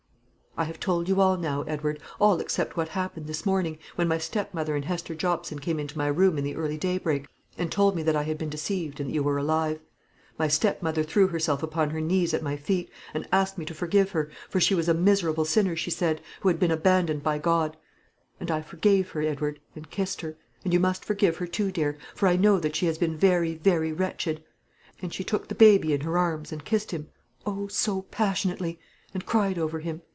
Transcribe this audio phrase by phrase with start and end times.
[0.57, 4.17] "I have told you all now, Edward, all except what happened this morning, when my
[4.17, 7.25] stepmother and Hester Jobson came into my room in the early daybreak,
[7.57, 9.79] and told me that I had been deceived, and that you were alive.
[10.37, 14.11] My stepmother threw herself upon her knees at my feet, and asked me to forgive
[14.11, 17.77] her, for she was a miserable sinner, she said, who had been abandoned by God;
[18.37, 21.97] and I forgave her, Edward, and kissed her; and you must forgive her too, dear,
[22.13, 24.43] for I know that she has been very, very wretched.
[25.01, 27.07] And she took the baby in her arms, and kissed him,
[27.45, 28.77] oh, so passionately!
[29.13, 30.01] and cried over him.